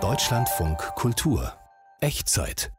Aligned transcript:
Deutschlandfunk 0.00 0.78
Kultur 0.96 1.52
Echtzeit 2.00 2.72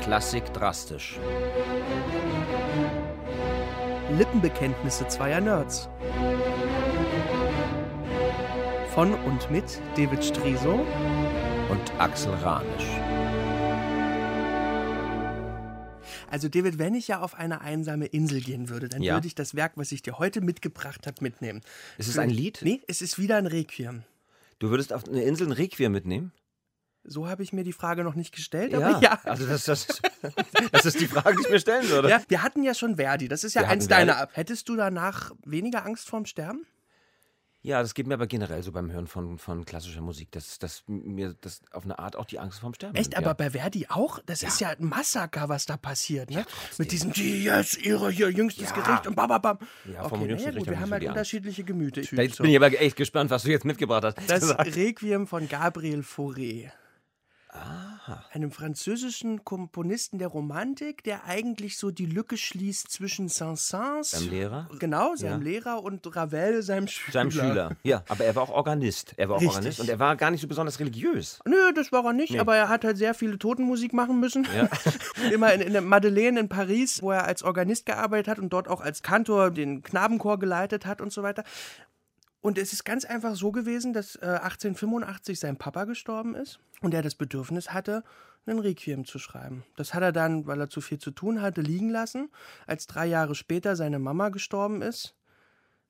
Klassik 0.00 0.50
drastisch. 0.54 1.20
Lippenbekenntnisse 4.16 5.06
zweier 5.08 5.42
Nerds. 5.42 5.90
Von 8.94 9.12
und 9.12 9.50
mit 9.50 9.78
David 9.94 10.24
Striso 10.24 10.86
und 11.68 11.92
Axel 11.98 12.32
Ranisch. 12.36 12.86
Also 16.30 16.48
David, 16.48 16.78
wenn 16.78 16.94
ich 16.94 17.08
ja 17.08 17.20
auf 17.20 17.34
eine 17.34 17.60
einsame 17.62 18.06
Insel 18.06 18.40
gehen 18.40 18.68
würde, 18.68 18.88
dann 18.88 19.02
Ja. 19.02 19.14
würde 19.14 19.26
ich 19.26 19.34
das 19.34 19.54
Werk, 19.54 19.72
was 19.76 19.92
ich 19.92 20.02
dir 20.02 20.18
heute 20.18 20.40
mitgebracht 20.40 21.06
habe, 21.06 21.16
mitnehmen. 21.22 21.62
Ist 21.96 22.08
es 22.08 22.14
Für- 22.14 22.22
ein 22.22 22.30
Lied? 22.30 22.60
Nee, 22.62 22.82
es 22.86 23.00
ist 23.02 23.18
wieder 23.18 23.36
ein 23.36 23.46
Requiem. 23.46 24.02
Du 24.58 24.70
würdest 24.70 24.92
auf 24.92 25.06
eine 25.08 25.22
Insel 25.22 25.46
ein 25.48 25.52
Requiem 25.52 25.92
mitnehmen? 25.92 26.32
So 27.04 27.26
habe 27.28 27.42
ich 27.42 27.52
mir 27.54 27.64
die 27.64 27.72
Frage 27.72 28.04
noch 28.04 28.14
nicht 28.16 28.34
gestellt, 28.34 28.74
aber 28.74 29.00
ja. 29.02 29.18
Also 29.24 29.46
das, 29.46 29.64
das, 29.64 29.86
das 30.72 30.84
ist 30.84 31.00
die 31.00 31.06
Frage, 31.06 31.36
die 31.36 31.42
ich 31.44 31.50
mir 31.50 31.60
stellen 31.60 31.88
würde. 31.88 32.10
Ja, 32.10 32.20
wir 32.28 32.42
hatten 32.42 32.62
ja 32.62 32.74
schon 32.74 32.96
Verdi, 32.96 33.28
das 33.28 33.44
ist 33.44 33.54
ja 33.54 33.62
Wir 33.62 33.68
eins 33.68 33.88
deiner 33.88 34.18
ab. 34.18 34.30
Hättest 34.34 34.68
du 34.68 34.76
danach 34.76 35.32
weniger 35.46 35.86
Angst 35.86 36.08
vorm 36.08 36.26
Sterben? 36.26 36.66
Ja, 37.68 37.82
das 37.82 37.92
geht 37.92 38.06
mir 38.06 38.14
aber 38.14 38.26
generell 38.26 38.62
so 38.62 38.72
beim 38.72 38.90
Hören 38.90 39.06
von, 39.06 39.36
von 39.36 39.66
klassischer 39.66 40.00
Musik, 40.00 40.32
dass, 40.32 40.58
dass 40.58 40.84
mir 40.86 41.34
das 41.42 41.60
auf 41.70 41.84
eine 41.84 41.98
Art 41.98 42.16
auch 42.16 42.24
die 42.24 42.38
Angst 42.38 42.60
vorm 42.60 42.72
Sterben 42.72 42.94
Echt, 42.94 43.10
nimmt, 43.10 43.18
aber 43.18 43.26
ja. 43.26 43.32
bei 43.34 43.50
Verdi 43.50 43.86
auch? 43.90 44.20
Das 44.24 44.42
ist 44.42 44.58
ja 44.62 44.70
ein 44.70 44.86
Massaker, 44.86 45.50
was 45.50 45.66
da 45.66 45.76
passiert, 45.76 46.30
ne? 46.30 46.46
Mit 46.78 46.92
diesem, 46.92 47.12
die 47.12 47.44
jetzt 47.44 47.76
ihre 47.76 48.10
hier 48.10 48.30
jüngstes 48.30 48.70
Ja. 48.70 48.74
Gericht 48.74 49.06
und 49.06 49.16
bababam. 49.16 49.58
Ja, 49.84 50.00
okay, 50.00 50.08
vom 50.08 50.20
naja, 50.20 50.30
jüngsten 50.30 50.46
gut, 50.46 50.54
Gericht 50.54 50.70
wir 50.70 50.80
haben 50.80 50.88
so 50.88 50.92
halt 50.94 51.04
unterschiedliche 51.04 51.62
Gemüter. 51.62 52.00
Da 52.10 52.22
jetzt 52.22 52.38
bin 52.38 52.50
ich 52.50 52.56
aber 52.56 52.68
echt 52.80 52.96
gespannt, 52.96 53.28
was 53.28 53.42
du 53.42 53.50
jetzt 53.50 53.66
mitgebracht 53.66 54.02
hast. 54.02 54.16
Das 54.30 54.48
Requiem 54.74 55.26
von 55.26 55.46
Gabriel 55.46 56.00
Fauré. 56.00 56.70
Einem 58.32 58.50
französischen 58.50 59.44
Komponisten 59.44 60.18
der 60.18 60.28
Romantik, 60.28 61.02
der 61.04 61.24
eigentlich 61.24 61.76
so 61.76 61.90
die 61.90 62.06
Lücke 62.06 62.36
schließt 62.36 62.90
zwischen 62.90 63.28
Saint-Saëns, 63.28 64.04
Seinem 64.16 64.30
Lehrer? 64.30 64.68
genau, 64.78 65.14
seinem 65.16 65.42
Ja. 65.42 65.50
Lehrer 65.50 65.82
und 65.82 66.14
Ravel, 66.16 66.62
seinem 66.62 66.88
Schüler. 66.88 67.12
Seinem 67.12 67.30
Schüler. 67.30 67.76
Ja, 67.82 68.02
aber 68.08 68.24
er 68.24 68.34
war 68.36 68.42
auch 68.44 68.50
Organist. 68.50 69.14
Er 69.16 69.28
war 69.28 69.36
auch 69.36 69.40
Richtig. 69.40 69.56
Organist 69.56 69.80
und 69.80 69.88
er 69.88 69.98
war 69.98 70.16
gar 70.16 70.30
nicht 70.30 70.40
so 70.40 70.48
besonders 70.48 70.78
religiös. 70.80 71.38
Nö, 71.44 71.72
das 71.74 71.92
war 71.92 72.04
er 72.04 72.12
nicht, 72.12 72.38
aber 72.40 72.56
er 72.56 72.68
hat 72.68 72.84
halt 72.84 72.96
sehr 72.96 73.14
viele 73.14 73.38
Totenmusik 73.38 73.92
machen 73.92 74.20
müssen. 74.20 74.46
Ja. 74.54 74.68
Immer 75.32 75.52
in, 75.54 75.60
in 75.60 75.72
der 75.72 75.82
Madeleine 75.82 76.40
in 76.40 76.48
Paris, 76.48 77.02
wo 77.02 77.10
er 77.12 77.24
als 77.24 77.42
Organist 77.42 77.86
gearbeitet 77.86 78.28
hat 78.28 78.38
und 78.38 78.50
dort 78.52 78.68
auch 78.68 78.80
als 78.80 79.02
Kantor 79.02 79.50
den 79.50 79.82
Knabenchor 79.82 80.38
geleitet 80.38 80.86
hat 80.86 81.00
und 81.00 81.12
so 81.12 81.22
weiter. 81.22 81.44
Und 82.48 82.56
es 82.56 82.72
ist 82.72 82.86
ganz 82.86 83.04
einfach 83.04 83.34
so 83.34 83.52
gewesen, 83.52 83.92
dass 83.92 84.16
äh, 84.16 84.24
1885 84.24 85.38
sein 85.38 85.58
Papa 85.58 85.84
gestorben 85.84 86.34
ist 86.34 86.60
und 86.80 86.94
er 86.94 87.02
das 87.02 87.14
Bedürfnis 87.14 87.74
hatte, 87.74 88.02
einen 88.46 88.58
Requiem 88.58 89.04
zu 89.04 89.18
schreiben. 89.18 89.64
Das 89.76 89.92
hat 89.92 90.02
er 90.02 90.12
dann, 90.12 90.46
weil 90.46 90.58
er 90.58 90.70
zu 90.70 90.80
viel 90.80 90.96
zu 90.96 91.10
tun 91.10 91.42
hatte, 91.42 91.60
liegen 91.60 91.90
lassen. 91.90 92.30
Als 92.66 92.86
drei 92.86 93.04
Jahre 93.04 93.34
später 93.34 93.76
seine 93.76 93.98
Mama 93.98 94.30
gestorben 94.30 94.80
ist, 94.80 95.14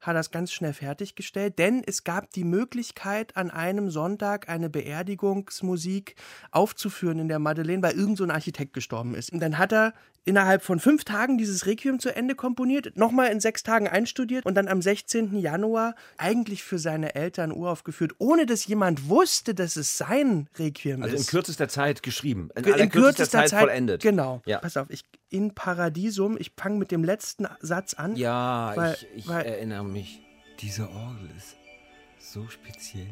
hat 0.00 0.16
er 0.16 0.20
es 0.20 0.32
ganz 0.32 0.50
schnell 0.50 0.72
fertiggestellt, 0.72 1.60
denn 1.60 1.84
es 1.86 2.02
gab 2.02 2.32
die 2.32 2.42
Möglichkeit, 2.42 3.36
an 3.36 3.52
einem 3.52 3.88
Sonntag 3.88 4.48
eine 4.48 4.68
Beerdigungsmusik 4.68 6.16
aufzuführen 6.50 7.20
in 7.20 7.28
der 7.28 7.38
Madeleine, 7.38 7.84
weil 7.84 7.96
irgend 7.96 8.18
so 8.18 8.24
ein 8.24 8.32
Architekt 8.32 8.72
gestorben 8.72 9.14
ist. 9.14 9.32
Und 9.32 9.38
dann 9.38 9.58
hat 9.58 9.72
er 9.72 9.94
innerhalb 10.28 10.62
von 10.62 10.78
fünf 10.78 11.04
Tagen 11.04 11.38
dieses 11.38 11.66
Requiem 11.66 11.98
zu 11.98 12.14
Ende 12.14 12.34
komponiert, 12.34 12.96
nochmal 12.96 13.32
in 13.32 13.40
sechs 13.40 13.62
Tagen 13.62 13.88
einstudiert 13.88 14.44
und 14.46 14.54
dann 14.54 14.68
am 14.68 14.82
16. 14.82 15.36
Januar 15.38 15.94
eigentlich 16.18 16.62
für 16.62 16.78
seine 16.78 17.14
Eltern 17.14 17.50
uraufgeführt, 17.50 18.12
ohne 18.18 18.46
dass 18.46 18.66
jemand 18.66 19.08
wusste, 19.08 19.54
dass 19.54 19.76
es 19.76 19.96
sein 19.98 20.48
Requiem 20.58 21.02
Also 21.02 21.14
in 21.16 21.20
ist. 21.22 21.30
kürzester 21.30 21.68
Zeit 21.68 22.02
geschrieben. 22.02 22.50
In, 22.54 22.62
Ge- 22.62 22.72
aller 22.74 22.86
kürzester, 22.86 23.46
Zeit, 23.46 23.60
vollendet. 23.60 24.02
Genau. 24.02 24.42
Ja. 24.46 24.58
Pass 24.58 24.76
auf, 24.76 24.88
ich 24.90 25.04
in 25.30 25.54
Paradisum, 25.54 26.36
ich 26.38 26.52
fange 26.56 26.76
mit 26.78 26.90
dem 26.90 27.04
letzten 27.04 27.46
Satz 27.60 27.94
an. 27.94 28.14
Ja, 28.16 28.72
Weil- 28.76 28.94
ich, 28.94 29.06
ich 29.16 29.28
weil- 29.28 29.44
erinnere 29.46 29.84
mich. 29.84 30.20
Diese 30.60 30.82
Orgel 30.88 31.28
ist 31.36 31.56
so 32.18 32.46
speziell. 32.48 33.06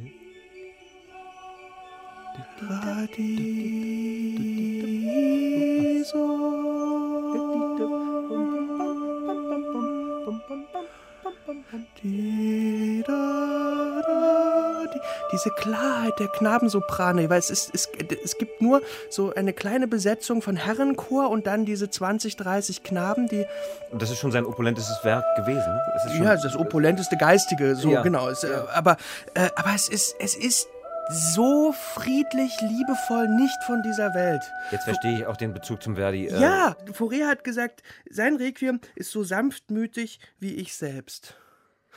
Diese 15.33 15.51
Klarheit 15.51 16.19
der 16.19 16.29
Knabensoprane, 16.29 17.29
weil 17.31 17.39
es, 17.39 17.51
ist, 17.51 17.71
es, 17.75 17.89
es 18.25 18.39
gibt 18.39 18.61
nur 18.62 18.83
so 19.11 19.33
eine 19.34 19.53
kleine 19.53 19.87
Besetzung 19.89 20.43
von 20.43 20.57
Herrenchor 20.57 21.31
und 21.31 21.47
dann 21.47 21.65
diese 21.65 21.91
20, 21.91 22.37
30 22.37 22.83
Knaben, 22.83 23.29
die 23.29 23.45
Und 23.91 24.03
das 24.03 24.11
ist 24.11 24.19
schon 24.19 24.33
sein 24.33 24.45
opulentestes 24.45 25.05
Werk 25.05 25.25
gewesen. 25.37 25.73
ne? 25.73 25.81
Es 25.97 26.05
ist 26.07 26.12
schon, 26.17 26.25
ja, 26.25 26.34
das 26.37 26.57
opulenteste 26.57 27.17
Geistige, 27.17 27.77
so 27.77 27.91
Ja. 27.91 28.03
genau. 28.03 28.28
Es, 28.28 28.45
äh, 28.45 28.49
aber, 28.75 28.97
äh, 29.34 29.49
aber 29.57 29.75
es 29.75 29.89
ist, 29.89 30.17
es 30.19 30.34
ist 30.37 30.69
so 31.11 31.72
friedlich, 31.72 32.61
liebevoll, 32.61 33.28
nicht 33.28 33.62
von 33.65 33.83
dieser 33.83 34.15
Welt. 34.15 34.43
Jetzt 34.71 34.84
verstehe 34.84 35.19
ich 35.19 35.27
auch 35.27 35.37
den 35.37 35.55
Bezug 35.55 35.83
zum 35.83 35.97
Verdi. 35.97 36.27
äh, 36.27 36.41
Ja, 36.41 36.77
Fauré 36.93 37.27
hat 37.27 37.44
gesagt, 37.44 37.83
sein 38.11 38.37
Requiem 38.37 38.81
ist 38.94 39.11
so 39.12 39.22
sanftmütig 39.22 40.19
wie 40.39 40.55
ich 40.55 40.75
selbst. 40.75 41.37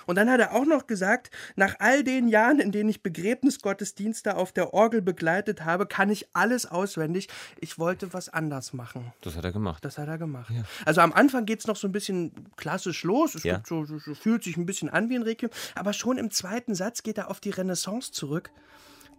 Und 0.05 0.15
dann 0.15 0.29
hat 0.31 0.39
er 0.39 0.53
auch 0.55 0.65
noch 0.65 0.87
gesagt, 0.87 1.29
nach 1.55 1.75
all 1.79 2.03
den 2.03 2.29
Jahren, 2.29 2.59
in 2.59 2.71
denen 2.71 2.89
ich 2.89 3.03
Begräbnisgottesdienste 3.03 4.37
auf 4.37 4.51
der 4.51 4.73
Orgel 4.73 5.01
begleitet 5.01 5.65
habe, 5.65 5.85
kann 5.87 6.09
ich 6.09 6.27
alles 6.33 6.65
auswendig. 6.65 7.27
Ich 7.59 7.77
wollte 7.77 8.13
was 8.13 8.29
anders 8.29 8.73
machen. 8.73 9.11
Das 9.21 9.35
hat 9.35 9.43
er 9.43 9.51
gemacht. 9.51 9.83
Das 9.83 9.97
hat 9.97 10.07
er 10.07 10.17
gemacht. 10.17 10.51
Also 10.85 11.01
am 11.01 11.13
Anfang 11.13 11.45
geht 11.45 11.59
es 11.59 11.67
noch 11.67 11.75
so 11.75 11.87
ein 11.87 11.91
bisschen 11.91 12.31
klassisch 12.55 13.03
los. 13.03 13.35
Es 13.35 13.43
Ja. 13.43 13.61
so, 13.67 13.85
so, 13.85 13.99
so, 13.99 14.15
fühlt 14.15 14.43
sich 14.43 14.55
ein 14.57 14.65
bisschen 14.65 14.89
an 14.89 15.09
wie 15.09 15.15
ein 15.15 15.21
Requiem. 15.23 15.49
Aber 15.75 15.93
schon 15.93 16.17
im 16.17 16.31
zweiten 16.31 16.75
Satz 16.75 17.03
geht 17.03 17.17
er 17.17 17.29
auf 17.29 17.39
die 17.39 17.49
Renaissance 17.51 18.11
zurück. 18.11 18.51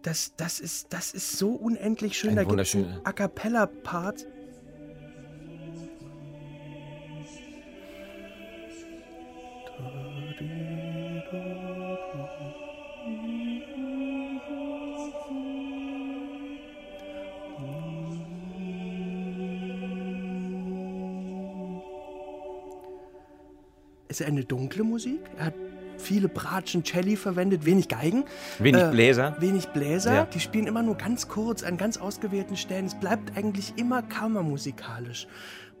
Das, 0.03 0.33
das, 0.35 0.59
ist, 0.59 0.93
das 0.93 1.13
ist 1.13 1.37
so 1.37 1.51
unendlich 1.51 2.17
schön. 2.17 2.31
Ein 2.31 2.35
da 2.37 2.43
gibt 2.43 2.59
es 2.59 2.73
wunderschöner- 2.73 2.95
einen 2.95 3.05
A 3.05 3.13
Cappella-Part. 3.13 4.25
Es 24.07 24.19
ist 24.19 24.27
eine 24.27 24.43
dunkle 24.43 24.83
Musik. 24.83 25.21
Er 25.37 25.45
hat 25.45 25.53
viele 26.01 26.27
Bratschen, 26.27 26.83
Celli 26.83 27.15
verwendet, 27.15 27.65
wenig 27.65 27.87
Geigen. 27.87 28.25
Wenig 28.59 28.81
Äh, 28.81 28.91
Bläser. 28.91 29.35
Wenig 29.39 29.67
Bläser. 29.69 30.13
Ja. 30.13 30.25
Die 30.25 30.39
spielen 30.39 30.67
immer 30.67 30.83
nur 30.83 30.95
ganz 30.95 31.27
kurz 31.27 31.63
an 31.63 31.77
ganz 31.77 31.97
ausgewählten 31.97 32.57
Stellen. 32.57 32.85
Es 32.85 32.99
bleibt 32.99 33.37
eigentlich 33.37 33.73
immer 33.77 34.01
kammermusikalisch. 34.01 35.27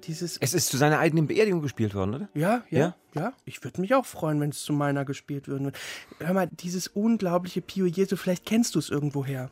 Dieses. 0.05 0.37
Es 0.37 0.53
ist 0.53 0.69
zu 0.69 0.77
seiner 0.77 0.97
eigenen 0.99 1.27
Beerdigung 1.27 1.61
gespielt 1.61 1.93
worden, 1.93 2.15
oder? 2.15 2.29
Ja, 2.33 2.63
ja, 2.69 2.79
Ja? 2.79 2.95
ja. 3.13 3.33
Ich 3.45 3.63
würde 3.63 3.81
mich 3.81 3.93
auch 3.93 4.05
freuen, 4.05 4.39
wenn 4.39 4.49
es 4.49 4.63
zu 4.63 4.73
meiner 4.73 5.05
gespielt 5.05 5.47
würde. 5.47 5.71
Hör 6.19 6.33
mal, 6.33 6.47
dieses 6.51 6.87
unglaubliche 6.87 7.61
Pio 7.61 7.85
Jesu, 7.85 8.15
vielleicht 8.15 8.45
kennst 8.45 8.73
du 8.75 8.79
es 8.79 8.89
irgendwoher. 8.89 9.51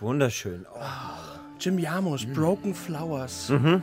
Wunderschön. 0.00 0.66
Oh. 0.74 0.78
Jim 1.60 1.78
Jarmusch, 1.78 2.24
Mhm. 2.26 2.34
Broken 2.34 2.74
Flowers. 2.74 3.50
äh, 3.50 3.80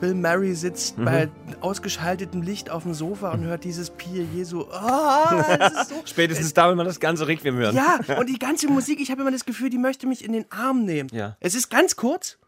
Bill 0.00 0.14
Murray 0.14 0.54
sitzt 0.54 0.96
Mhm. 0.96 1.04
bei 1.04 1.28
ausgeschaltetem 1.60 2.40
Licht 2.42 2.70
auf 2.70 2.84
dem 2.84 2.94
Sofa 2.94 3.32
und 3.32 3.42
hört 3.42 3.64
dieses 3.64 3.90
Pio 3.90 4.22
Jesu. 4.32 4.60
Ist 4.62 5.88
so 5.88 5.94
Spätestens 6.04 6.54
da 6.54 6.68
will 6.68 6.76
man 6.76 6.86
das 6.86 7.00
ganze 7.00 7.26
Requiem 7.26 7.56
hören. 7.56 7.74
Ja, 7.74 7.98
und 8.16 8.28
die 8.28 8.38
ganze 8.38 8.68
Musik, 8.68 9.00
ich 9.00 9.10
habe 9.10 9.22
immer 9.22 9.32
das 9.32 9.44
Gefühl, 9.44 9.70
die 9.70 9.78
möchte 9.78 10.06
mich 10.06 10.24
in 10.24 10.32
den 10.32 10.44
Arm 10.52 10.84
nehmen. 10.84 11.08
Ja. 11.12 11.36
Es 11.40 11.56
ist 11.56 11.68
ganz 11.68 11.96
kurz, 11.96 12.38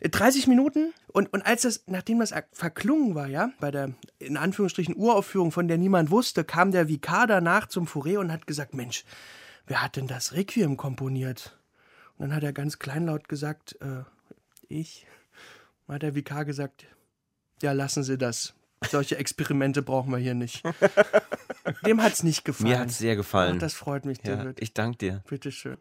äh, 0.00 0.10
30 0.10 0.46
Minuten. 0.46 0.92
Und, 1.08 1.32
und 1.32 1.46
als 1.46 1.62
das, 1.62 1.84
nachdem 1.86 2.18
das 2.20 2.34
verklungen 2.52 3.14
war, 3.14 3.26
ja, 3.26 3.50
bei 3.58 3.70
der, 3.70 3.92
in 4.18 4.36
Anführungsstrichen, 4.36 4.94
Uraufführung, 4.96 5.50
von 5.50 5.66
der 5.66 5.78
niemand 5.78 6.10
wusste, 6.10 6.44
kam 6.44 6.72
der 6.72 6.88
Vikar 6.88 7.26
danach 7.26 7.68
zum 7.68 7.86
Fourier 7.86 8.20
und 8.20 8.30
hat 8.30 8.46
gesagt, 8.46 8.74
Mensch, 8.74 9.04
wer 9.66 9.82
hat 9.82 9.96
denn 9.96 10.06
das 10.06 10.34
Requiem 10.34 10.76
komponiert? 10.76 11.56
Und 12.20 12.28
dann 12.28 12.36
hat 12.36 12.42
er 12.42 12.52
ganz 12.52 12.78
kleinlaut 12.78 13.30
gesagt, 13.30 13.78
äh, 13.80 14.02
ich. 14.68 15.06
Hat 15.88 16.02
der 16.02 16.14
Vikar 16.14 16.44
gesagt, 16.44 16.84
ja, 17.62 17.72
lassen 17.72 18.02
Sie 18.02 18.18
das. 18.18 18.52
Solche 18.86 19.16
Experimente 19.16 19.80
brauchen 19.80 20.12
wir 20.12 20.18
hier 20.18 20.34
nicht. 20.34 20.62
Dem 21.86 22.02
hat 22.02 22.12
es 22.12 22.22
nicht 22.22 22.44
gefallen. 22.44 22.72
Mir 22.72 22.78
hat 22.78 22.90
es 22.90 22.98
sehr 22.98 23.16
gefallen. 23.16 23.54
Ach, 23.56 23.60
das 23.60 23.72
freut 23.72 24.04
mich, 24.04 24.18
ja, 24.22 24.36
David. 24.36 24.60
ich 24.60 24.74
danke 24.74 24.98
dir. 24.98 25.24
Bitteschön. 25.30 25.78